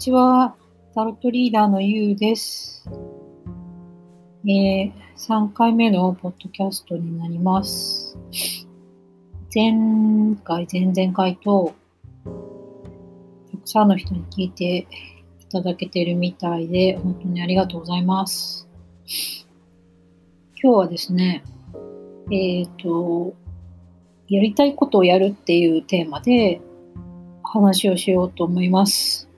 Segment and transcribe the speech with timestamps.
[0.00, 0.56] ちは。
[0.94, 2.88] タロットリーダーのゆうです。
[4.46, 8.16] えー、3回目のポッドキャストになります。
[9.54, 11.74] 前回、前々回と、
[13.52, 14.88] たくさんの人に聞いて
[15.42, 18.66] いただけてるみたいで、本当にありがとうございます。
[20.62, 21.44] 今日はですね、
[22.32, 23.34] えっ、と、
[24.28, 26.62] やりたいことをやるっていうテーマで
[27.42, 29.29] 話をしようと思います。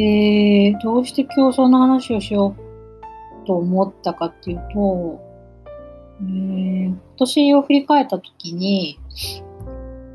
[0.00, 5.20] で、どうして今日そんな話をしようと思ったかっていうと、
[6.22, 8.98] えー今年を振り返った時に、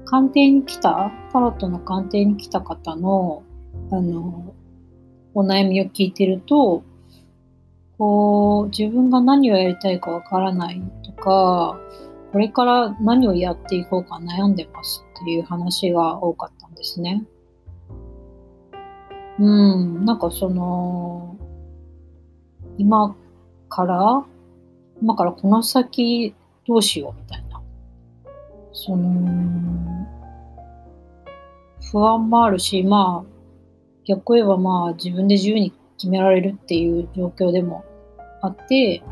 [0.06, 3.44] 鑑定に来た、タロットの鑑定に来た方の、
[3.92, 4.56] あの、
[5.36, 6.82] お悩みを聞いてると、
[8.00, 11.80] こう、自分が何をやりたいかわからないとか、
[12.32, 17.24] これから何をやっていこうか悩んでますっていう話が多かったんですね。
[19.38, 21.38] うん、なんかその、
[22.78, 23.16] 今
[23.70, 24.26] から、
[25.02, 26.34] 今からこの先
[26.68, 27.62] どうしようみたいな。
[28.72, 30.08] その、
[31.92, 33.36] 不安もあるし、まあ、
[34.06, 37.84] 逆を言えばまあ自分で自由に決められるっていう状況でも
[38.42, 39.04] あって、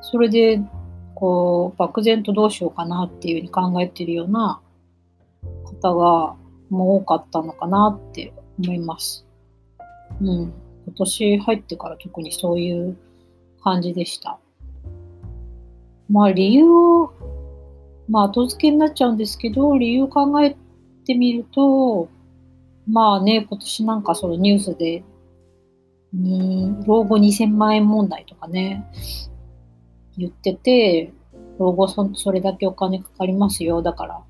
[0.00, 0.60] それで、
[1.14, 4.60] こう、漠然とどうしようかなっていうふうに考えてるような
[5.64, 6.36] 方が
[6.68, 9.26] もう多かったのかなって思います。
[10.20, 10.52] うん。
[10.86, 12.96] 今年入ってから特にそういう
[13.62, 14.38] 感じでした。
[16.08, 17.12] まあ理由を、
[18.08, 20.56] まあ後付けになっちゃうんですけど、理由を考え
[21.04, 22.08] てみると、
[22.88, 25.02] まあね、今年なんかそのニュースで、
[26.12, 28.86] に老後2000万円問題とかね、
[30.16, 31.12] 言ってて、
[31.58, 34.22] 老後そそれだけお金かかりますよ、だから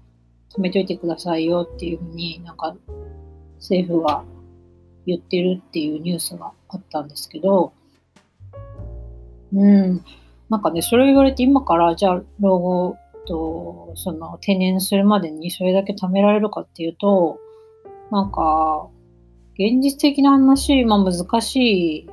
[0.56, 2.74] 貯めといてくださいよっていうふうになんか
[3.58, 4.24] 政府が
[5.06, 7.72] 言ってるっていうニュースがあったんですけど、
[9.52, 10.04] うん、
[10.48, 12.96] なんかね、それを言われて今からじゃあ老後
[13.26, 17.38] とその定年するまでにそれだけ貯められるかっていうと、
[18.10, 18.88] なんか
[19.54, 22.10] 現実的な話、まあ難しい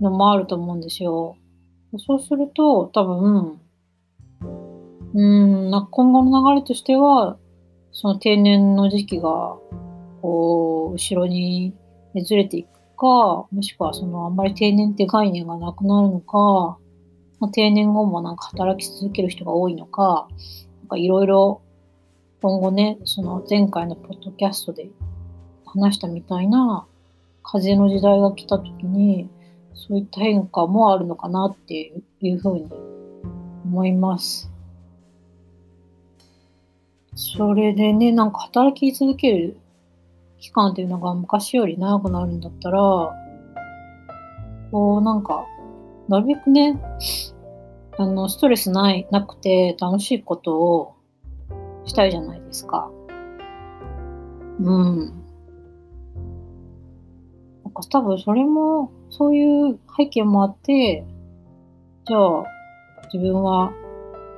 [0.00, 1.36] のもあると思うんですよ。
[1.98, 3.60] そうすると多分、
[5.14, 7.38] うん、なん今後の流れとしては、
[7.92, 9.56] その定年の時期が
[10.20, 11.74] こう、後ろに
[12.24, 16.78] ずれていくか、もしくはそのあんまり定年って概念がなくなるのか、
[17.40, 20.28] まあ、定年後もなんか働き続ける人が多いのか、
[20.80, 21.60] なんかいろいろ
[22.40, 24.88] 今後ね、その前回のポッドキャストで
[25.66, 26.86] 話したみたいな
[27.42, 29.28] 風の時代が来た時に、
[29.74, 32.68] そういった変化もあるのかなっていうふうに
[33.64, 34.50] 思います。
[37.14, 39.56] それでね、なんか働き続ける
[40.40, 42.80] 期間っていうのが昔より長くなるんだったら、
[44.70, 45.46] こうなんか、
[46.08, 46.80] なるべくね、
[47.98, 50.94] あの、ストレスない、なくて楽しいことを
[51.84, 52.90] したいじゃないですか。
[54.60, 54.98] うん。
[57.64, 61.04] なんか多分それも、そういう背景もあって、
[62.06, 62.44] じゃあ、
[63.12, 63.72] 自分は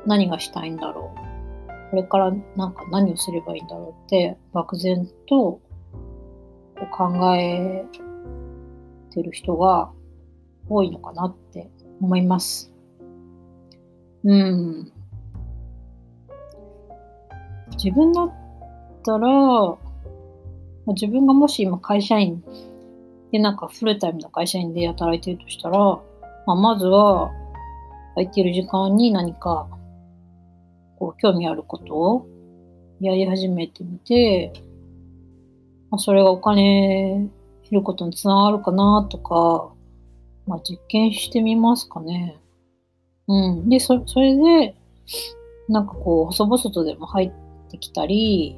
[0.06, 1.90] 何がしたいんだろう。
[1.90, 5.60] これからなんか何をすればいいんだろうって、漠然と
[6.80, 7.84] を考え
[9.10, 9.90] てる人が
[10.68, 11.70] 多いのかなって
[12.00, 12.72] 思います。
[14.24, 14.92] うん。
[17.82, 18.32] 自分だっ
[19.04, 19.76] たら、
[20.88, 22.42] 自分がもし今会社員
[23.32, 27.30] でなんかフルタイムの会社員で働いてるとしたら、まあ、まずは
[28.14, 29.68] 空いてる時間に何か
[30.98, 32.26] こう興味あることを
[33.00, 34.52] やり始めてみて、
[35.90, 37.28] まあ、それがお金
[37.64, 39.72] 得ることにつながるかなとか、
[40.46, 42.38] まあ、実験してみますかね。
[43.28, 43.68] うん。
[43.68, 44.74] で、そそれで、
[45.68, 48.56] なんかこう、細々とでも入ってきたり、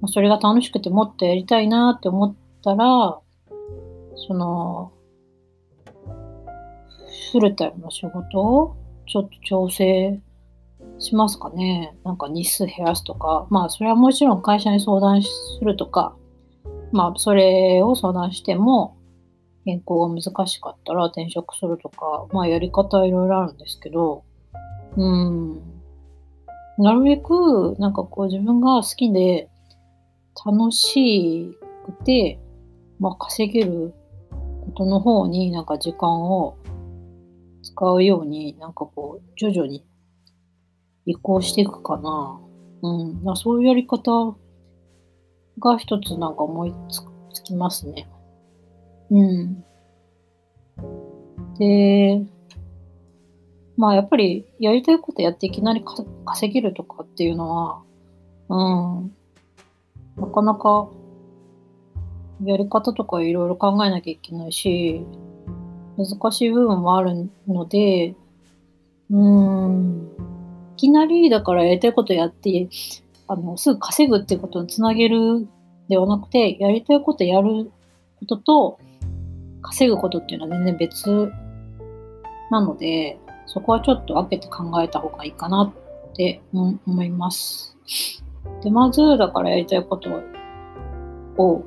[0.00, 3.18] まあ、それが楽しくてもっとやりたいなって思ったら、
[4.16, 4.92] その、
[7.32, 8.76] フルタイムの仕事を
[9.06, 10.20] ちょっと調整
[10.98, 11.96] しますかね。
[12.04, 15.28] なんか日数減らすとか、まあそれはもちろん会社に相談す
[15.62, 16.14] るとか、
[16.94, 18.96] まあそれを相談しても
[19.64, 24.22] 変更が難しかったら転職するとか、まあやり方はいろいろあるんですけど、
[24.96, 25.60] うん。
[26.78, 29.48] なるべくなんかこう自分が好きで
[30.46, 32.38] 楽しくて、
[33.00, 33.92] まあ稼げる
[34.64, 36.56] ことの方になんか時間を
[37.64, 39.84] 使うようになんかこう徐々に
[41.06, 42.40] 移行していくかな。
[42.82, 43.24] うん。
[43.24, 44.36] まあ、そういうやり方
[45.58, 46.74] が一つなんか思い
[47.32, 48.08] つきますね。
[49.10, 49.64] うん。
[51.58, 52.24] で、
[53.76, 55.84] まあやっぱりやりたいことやっていきなり
[56.24, 57.82] 稼げるとかっていうのは、
[58.48, 58.54] う
[59.00, 59.12] ん、
[60.16, 60.88] なかなか
[62.44, 65.04] やり方とかいろいろ考えなきゃいけないし、
[65.96, 68.14] 難しい部分もあるので、
[69.10, 70.08] うん、
[70.74, 72.68] いきなりだからやりたいことやって、
[73.26, 75.48] あの、すぐ稼ぐっていうことにつなげる
[75.88, 77.70] ではなくて、やりたいことやる
[78.20, 78.78] ことと、
[79.62, 81.32] 稼ぐことっていうのは全然別
[82.50, 85.72] なので、そこはちょっと分けて考えた方がいいかな
[86.12, 87.76] って思います。
[88.62, 90.10] で、まず、だからやりたいこと
[91.36, 91.64] を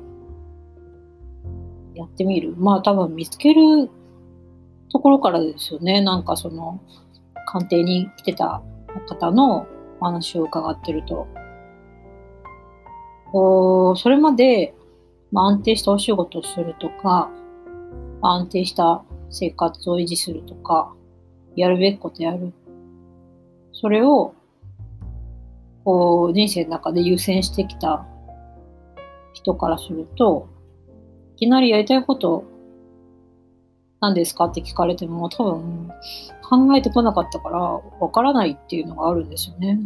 [1.94, 2.54] やってみる。
[2.56, 3.90] まあ多分見つける
[4.90, 6.00] ところからですよね。
[6.00, 6.80] なんかその、
[7.46, 8.62] 官邸に来てた
[9.08, 9.66] 方の
[10.00, 11.26] お話を伺ってると。
[13.32, 14.74] こう、それまで、
[15.30, 17.30] ま、安定したお仕事をするとか、
[18.22, 20.92] 安定した生活を維持するとか、
[21.56, 22.52] やるべきことやる。
[23.72, 24.34] それを、
[25.84, 28.06] こう、人生の中で優先してきた
[29.32, 30.48] 人からすると、
[31.36, 32.44] いきなりやりたいこと
[34.00, 35.90] 何ですかって聞かれても多分
[36.42, 39.80] 考えてこなかったからわからないっていうのがあるんですよね。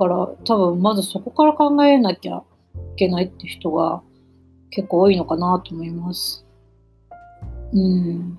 [0.00, 2.42] だから多分まずそこから考えなきゃい
[2.96, 4.02] けないって人が
[4.70, 6.46] 結構多いのかなと思います。
[7.74, 8.38] うん。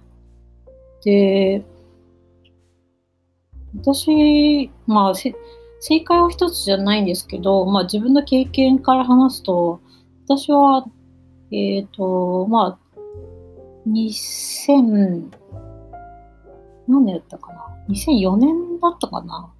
[1.05, 1.63] で、
[3.77, 5.33] 私、まあ、正
[6.01, 9.81] 解は一つじゃないんですけど、まあ自分の経験から話すと、
[10.25, 10.87] 私は、
[11.51, 12.99] えっ、ー、と、まあ、
[13.87, 15.29] 2000、
[16.87, 19.53] 何年だったかな ?2004 年だったかな？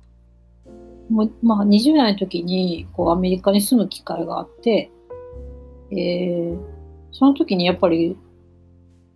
[1.12, 4.92] もまあ、20代の時にこうアメリカに住む機会があって、
[5.92, 6.60] えー、
[7.12, 8.18] その時にやっぱり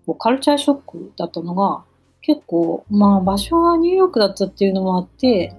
[0.06, 1.84] こうカルチャーショックだったのが
[2.22, 5.56] 結構、まあ場所はニューヨークだったっていうのもあって、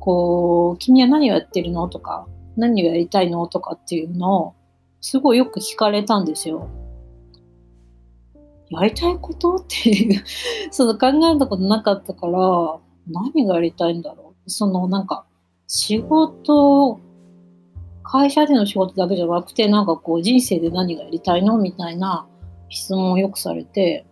[0.00, 1.88] こう、君は何をやってるの？
[1.88, 3.46] とか、何をやりたいの？
[3.48, 4.54] とかっていうのを
[5.02, 6.70] すごいよく聞かれたんですよ。
[8.70, 9.56] やりたいこと？
[9.56, 10.24] っていう
[10.70, 12.78] その考えたことなかったから、
[13.08, 14.50] 何がやりたいんだろう？
[14.50, 15.26] そのなんか、
[15.66, 17.00] 仕事、
[18.02, 22.26] 会社での仕事だけじゃなくて、なんかこう人生で何がやりたいのみたいな
[22.68, 24.06] 質問をよくされて、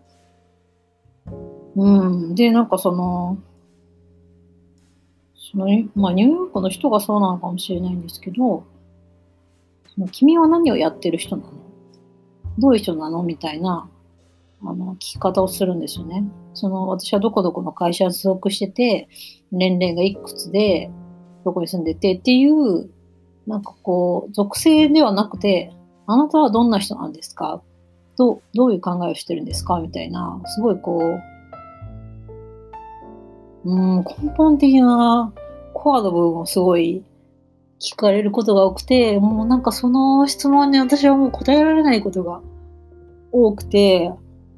[1.76, 2.34] うん。
[2.34, 3.38] で、なんかその、
[5.36, 8.64] その、まあニューヨークの人がそうなのかもしれないんですけど、
[9.94, 11.52] その君は何をやってる人なの？
[12.58, 13.22] どういう人なの？
[13.22, 13.88] みたいな
[14.66, 16.24] あの、聞き方をするんですよね。
[16.54, 19.08] その、私はどこどこの会社に所属してて、
[19.52, 20.90] 年齢がいくつで、
[21.44, 22.88] どこに住んでてっていう、
[23.46, 25.72] なんかこう、属性ではなくて、
[26.06, 27.62] あなたはどんな人なんですか？
[28.16, 29.80] どどういう考えをしてるんですか？
[29.80, 31.18] みたいな、すごいこ
[33.64, 35.32] う、うん、根本的な
[35.72, 37.02] コアの部分をすごい
[37.80, 42.40] 聞かれることが多くて、もうなんかその質問に私はもう答えられないことが
[43.32, 44.12] 多くて、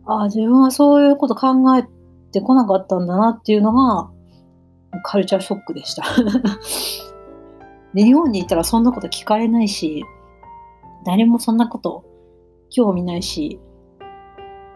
[0.05, 1.85] ああ、自分はそういうこと考え
[2.33, 4.11] てこなかったんだなっていうのが、
[5.03, 6.05] カルチャーショックでした。
[7.95, 10.05] 日本にいたらそんなこと聞かれないし、
[11.05, 12.05] 誰もそんなこと
[12.71, 13.61] 興味ないし、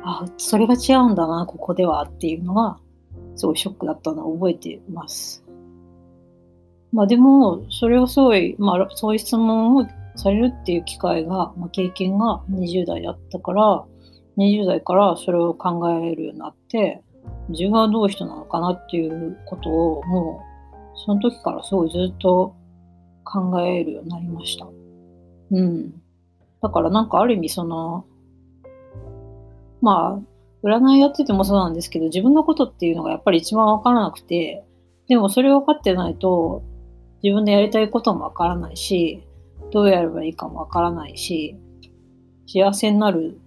[0.02, 2.78] あ、それが違うんだな、ここではっていうのが、
[3.36, 5.44] すごいショックだったのを覚えています。
[6.92, 9.86] まあでも、それをすごい、まあそういう質問を
[10.16, 13.84] されるっていう機会が、まあ、経験が20代だったから、
[14.38, 17.02] 20代からそれを考えるようになって、
[17.50, 20.42] 自分はどういう人なのかなっていうことをも
[20.94, 22.54] うその時からすごいずっと
[23.24, 24.66] 考えるようになりました。
[25.52, 26.02] うん。
[26.62, 28.04] だからなんかある意味その、
[29.80, 34.64] まあ、占いやっててもそうなんですけど、自分のことっていうのがやっぱり一番わからなくて、
[35.08, 36.62] でもそれを分かってないと、
[37.22, 39.26] 自分でやりたいこともわからないし、
[39.72, 41.56] どうやればいいかもわからないし、
[42.46, 43.40] 幸せになる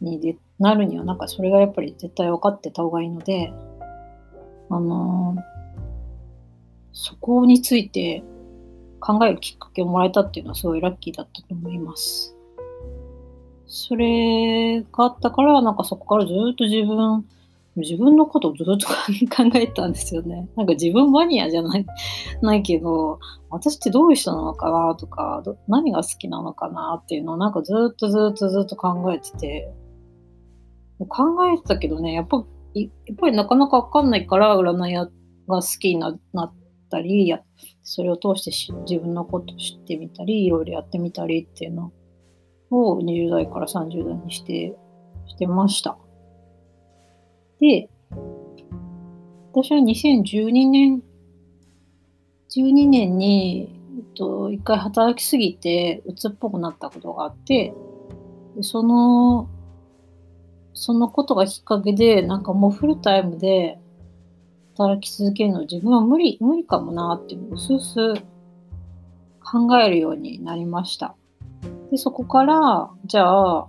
[0.00, 3.52] にでなるには、なんかそれがやっぱり絶対分かってた方がいいので、
[4.68, 5.42] あのー、
[6.92, 8.22] そこについて
[9.00, 12.36] 考えるきっかけをもらえたっていうのはすごいラッキーだったと思います。
[13.66, 17.24] それがあったから、なんかそこからずっと自分、
[17.76, 20.48] 自分のことをずっと考え たんですよね。
[20.56, 21.86] なんか自分マニアじゃない、
[22.42, 29.72] ないけど、私ってどういう人なのかなとか、何が好きなのかなっていうのをなんかずっとずっとずっと考えてて、
[31.06, 35.10] 考えてたけどね、やっぱやっぱりなかなかわかんないから占い屋が
[35.46, 36.20] 好きになっ
[36.90, 37.40] ったりや
[37.84, 41.92] それを通して自分のこと知ってみたりいろいろやってみたりっていうの
[42.70, 44.76] を20代から30代にして
[45.26, 45.96] してました。
[47.60, 47.88] で
[49.52, 51.02] 私は2012年
[52.56, 57.72] 12年に、えっと、一回働きすぎて鬱っぽくなったことがあって
[58.56, 59.48] でその
[60.80, 63.78] そのことがきっかけでなんかもうフルタイムで
[64.78, 68.14] 働き続けるの自分は無理、無理かもなってうすうす
[69.44, 71.14] 考えるようになりました。
[71.90, 73.68] で、そこから、じゃあ、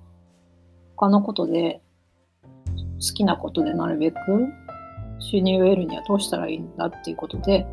[0.95, 1.81] 他のことで、
[3.01, 4.17] 好きなことでなるべく
[5.19, 7.67] 収入を得るにはどうしたらいいんだっていうことで、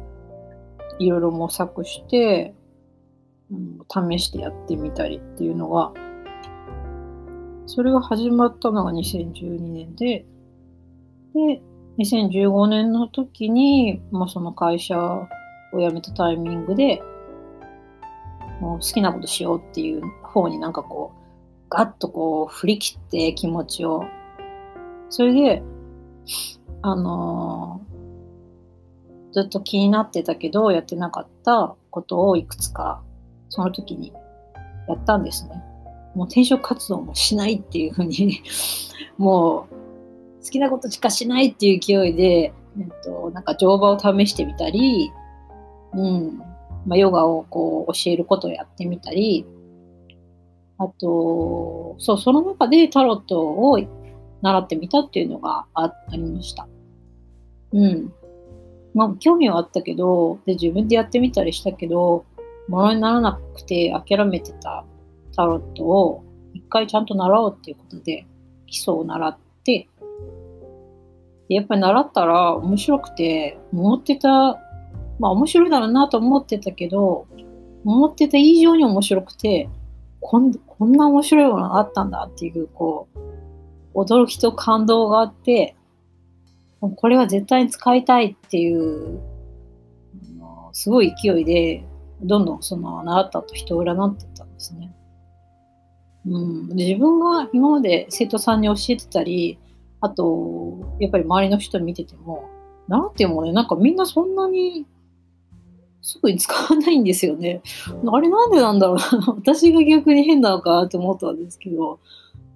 [0.98, 2.56] いろいろ模索して、
[3.52, 3.78] うん、
[4.10, 5.92] 試してやってみたりっていうのが、
[7.68, 10.24] それが始まったのが2012年で、
[11.34, 11.60] で、
[11.98, 15.28] 2015年の時に、まあ、その会社を
[15.74, 17.02] 辞めたタイミングで、
[18.60, 24.02] もう好きなことしようっていう方になんかこう、ガッとこう振り切って気持ちを。
[25.10, 25.62] それで、
[26.80, 33.02] あのー、ずっと気になってたけど、やってなかったことをいくつか、
[33.50, 34.10] その時に
[34.88, 35.67] やったんですね。
[36.14, 38.40] もう転職活動もしないっていうふうに
[39.18, 45.10] もう好きなことしかしないっていう勢いで、えっと、なんか乗馬を試してみたり、
[45.94, 46.38] うん、
[46.86, 49.44] まあ、ヨガをこう教えることをやってみたり、
[50.78, 53.78] あと、そう、その中でタロットを
[54.42, 56.68] 習ってみたっていうのがありました。
[57.72, 58.12] うん。
[58.94, 62.24] まあ、興味はあったけど、で、自分でやってみたりしたけど、
[62.68, 64.84] ものにならなくて諦めてた
[65.38, 68.26] タロットを一回ちゃんと習おうっていうことで、
[68.66, 69.88] 基礎を習って、
[71.48, 74.28] やっぱり習ったら面白くて、思ってた、
[75.20, 77.28] まあ面白いだろうなと思ってたけど、
[77.84, 79.68] 思ってた以上に面白くて、
[80.20, 83.06] こんこんな面白いものがあったんだっていう、こ
[83.94, 85.76] う、驚きと感動があって、
[86.80, 89.20] これは絶対に使いたいっていう、
[90.72, 91.84] すごい勢いで、
[92.22, 94.87] どんどんその習ったと人を占ってたんですね。
[96.26, 99.58] うん、自分が今まで生徒さんに教えてたり、
[100.00, 102.48] あと、やっぱり周りの人見てても、
[102.86, 104.86] なんてもね、なんかみんなそんなに
[106.02, 107.62] すぐに使わないんですよね。
[108.06, 109.02] あれなんでなんだろうな。
[109.36, 112.00] 私が逆に変なのかなって思ったんですけど、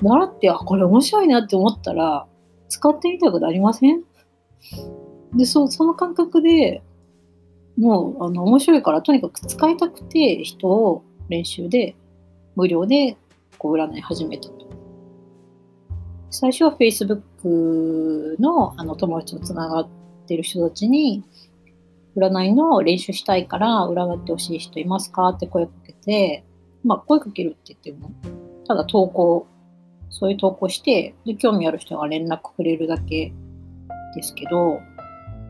[0.01, 2.27] 習って、あ、これ面白いなって思ったら、
[2.69, 4.03] 使ってみたくなりません？
[5.35, 6.83] で、そう、その感覚で
[7.77, 11.97] もう、あの、面白いから、とにかく使いたくて、人を練習で、
[12.55, 13.17] 無料で、
[13.63, 14.67] こう、占い始めたと。
[16.31, 19.89] 最初は Facebook のあの友達とつながっ
[20.27, 21.23] てる人たちに、
[22.17, 26.45] 占いの練習したいから占ってほしい人いますかって声かけて、
[26.85, 28.11] まあ声かけるって言っても、
[28.67, 29.47] ただ投稿、
[30.11, 33.33] そういう投稿して、で、興味ある人が連絡くれるだけ
[34.17, 34.81] ですけど、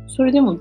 [0.07, 0.59] それでも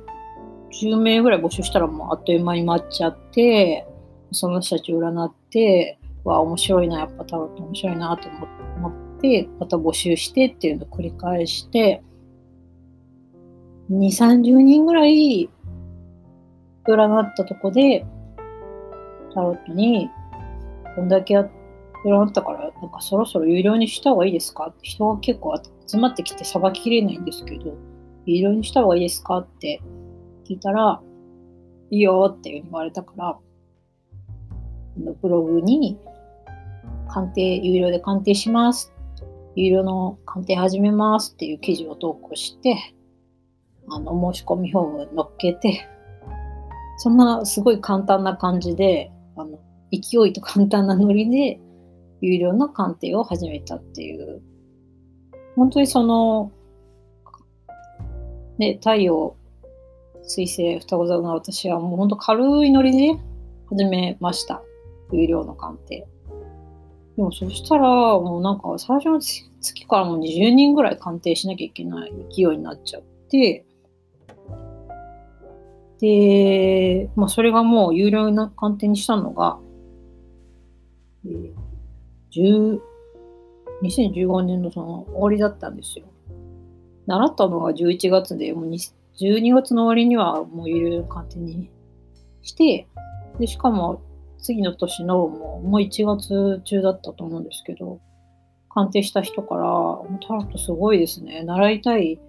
[0.82, 3.86] 10名ぐらい募集したらもうあっという間に待っちゃって、
[4.32, 8.30] その人たち占って、わあ、面白いな、やっぱタロット面白いなと
[8.78, 12.04] 思って、また募集してっていうのを繰り返して、
[13.90, 15.50] 2、30人ぐらい
[16.86, 18.06] 占ったとこで、
[19.34, 20.10] タロットに、
[20.96, 21.48] こんだけ占
[22.26, 24.68] ったから、なんかそろそろ有料にした方がいいですか？
[24.68, 27.76] って人が結構集まってきてさばききれないんですけど、
[28.26, 29.40] 有料にした方がいいですか？
[29.40, 29.82] って
[30.46, 31.02] 聞いたら、
[31.92, 33.38] いいよって言われたから、
[35.22, 35.98] ブログに
[37.14, 38.94] 鑑定、有料で鑑定します
[39.56, 42.96] 有料の鑑定始めますっていう記事を投稿して、
[43.90, 45.88] あの、申し込みフォーム乗っけて、
[46.98, 49.60] そんなすごい簡単な感じで、あの、
[49.92, 51.60] 勢いと簡単なノリで、
[52.22, 54.42] 有料の鑑定を始めたっていう、
[55.56, 56.52] 本当にその、
[58.58, 59.36] ね、太陽、
[60.24, 63.20] 水星、双子座の私はもう本当軽いノリで
[63.70, 64.62] 始めました。
[65.12, 66.08] 有料の鑑定。
[67.22, 73.64] でもそしたら、もうなんか最初の月からもう20人ぐらい鑑定しなきゃいけない勢いになっちゃって、
[76.00, 79.60] で、まあそれがもう有料な鑑定にしたのが、
[81.28, 82.80] えー、
[83.84, 86.06] 2015年のその終わりだったんですよ。
[87.06, 91.70] 習ったのが11月で、もう12月の終わりにはもう有料鑑定に
[92.42, 92.88] して、
[93.38, 94.02] で、しかも
[94.42, 98.00] 次の年のもうもう1月中だったと思うんですけど、
[98.70, 99.62] 鑑定した人から、
[100.28, 101.44] タロットすごいですね。
[101.44, 102.20] 習いたい、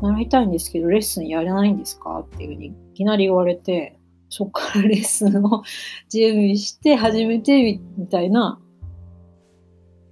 [0.00, 2.20] 習いたいんですけど、レッスンやらないんですか？
[2.20, 5.62] っていうふうにいきなり言われて、そっから レッスンを
[6.10, 8.60] 準備して始めてみたいな、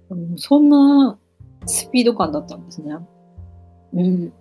[0.09, 1.17] うん、そんな
[1.65, 2.95] スピード感だったんですね。
[3.93, 4.33] うん。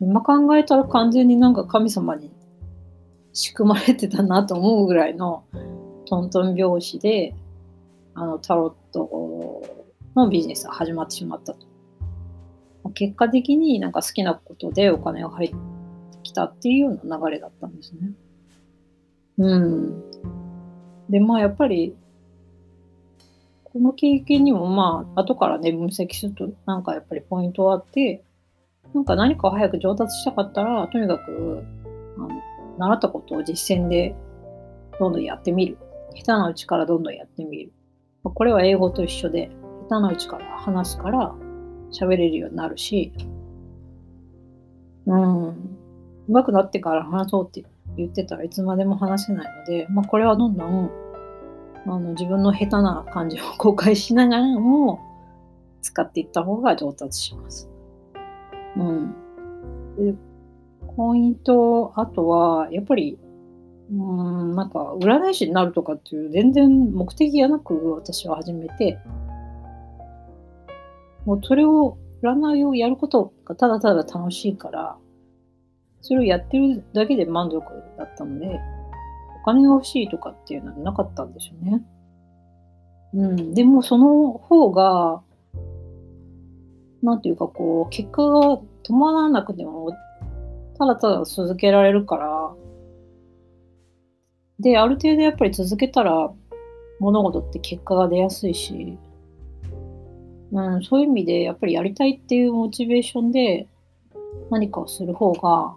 [0.00, 2.30] 今考えたら完全になんか神様に
[3.32, 5.44] 仕組まれてたなと思うぐらいの
[6.06, 7.34] トントン拍子で、
[8.14, 9.62] あの、タロット
[10.14, 11.66] のビジネスが始まってしまったと。
[12.94, 15.56] 結果的になんか好きなことでお金が入って
[16.22, 18.12] きたっていうような流れだったんですね。
[19.38, 20.10] うん。
[21.08, 21.96] で、まあやっぱり、
[23.64, 28.22] この経験にもまあ後からね分析するとなんかやっぱりポイントはあって、
[28.94, 31.64] なんか何かを早く上達したかったら、とにかく、
[32.16, 32.28] あの
[32.78, 34.14] 習ったことを実践で
[34.98, 35.78] どんどんやってみる。
[36.14, 37.72] 下手なうちからどんどんやってみる。
[38.22, 39.50] これは英語と一緒で、
[39.88, 41.34] 下手なうちから話すから
[41.92, 43.12] 喋れるようになるし、
[45.06, 45.76] うん、
[46.28, 47.64] 上手くなってから話そうって
[47.96, 50.90] 言ってたらいつまでも話せないので、まあ、これはどんどん
[51.86, 55.00] あの自分の下手な感じを公開しながらも
[55.82, 57.68] 使っていった方が上達します。
[58.76, 59.14] うん。
[59.98, 60.14] で
[60.96, 63.18] ポイント、あとは、やっぱり、
[63.90, 68.98] うん、なんか、占い師になるとかっていう、全然目的がなく私は始めて、
[71.26, 74.96] もうそれを、占いをやることがただただ楽しいから、
[76.00, 77.60] それをやってるだけで満足
[77.98, 78.60] だったので、
[79.42, 81.82] お金が欲しいとかっていうのはなかったんでしょうね。
[83.14, 83.54] うん。
[83.54, 85.22] でもその方が、
[87.02, 89.92] なんていうかこう、結果が伴わなくても、
[90.78, 92.54] ただただ続けられるから、
[94.64, 96.32] で、ある程度やっぱり続けたら、
[96.98, 98.96] 物事って結果が出やすいし、
[100.52, 103.68] うん、そういう意味でやっぱりやりたいっていうモチベーションで
[104.50, 105.74] 何かをする方が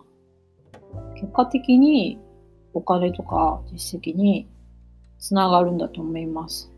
[1.15, 2.19] 結果的に
[2.73, 4.47] お金とか実績に
[5.19, 6.71] つながるんだと思います。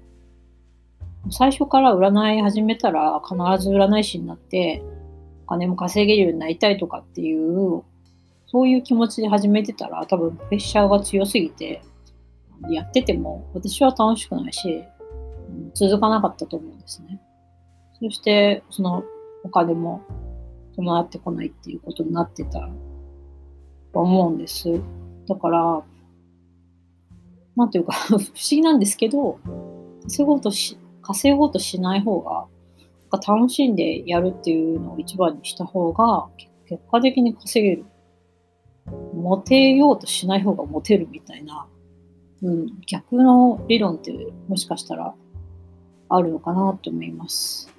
[1.30, 4.82] 最初から占い始めたら必ず占い師になって
[5.46, 7.84] お金も稼げるようになりたいとかっていう
[8.48, 11.82] そういう気持ちで始めてたら多分プレッシャーが強すぎて
[12.70, 14.84] やってても私は楽しくないし
[15.50, 17.22] うん続かなかったと思うんですね。
[18.02, 19.04] そしてその
[19.44, 20.02] お金も
[20.76, 22.70] 伴ってこないっていうことになってた
[23.94, 24.82] と思うんです。
[25.28, 25.84] だから、
[27.56, 29.40] なんていうか 不思議なんですけど、
[30.04, 32.48] 稼ごうとし、稼ごうとしない方が、
[33.12, 36.30] 楽しんでやるっていうのを一番にした方が、
[36.68, 37.86] 結果的に稼げる。
[39.14, 41.68] モテようとしない方がモテるみたいな、
[42.42, 44.14] うん、逆の理論って
[44.48, 45.14] もしかしたら
[46.10, 47.74] あるのかなと思います。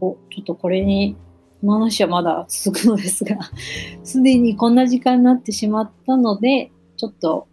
[0.00, 1.16] お、ちょっとこれに
[1.60, 3.38] この話はまだ続くのですが、
[4.04, 7.48] すでにこんな時間になってしまったので、ちょっと、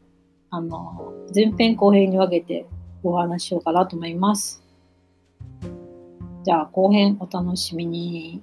[0.49, 2.67] あの、前編後編に分けて
[3.02, 4.62] お話しようかなと思います。
[6.43, 8.41] じゃあ後編お楽しみに。